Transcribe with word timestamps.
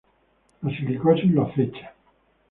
La 0.63 0.71
silicosis 0.75 1.29
lo 1.31 1.43
acecha. 1.45 1.93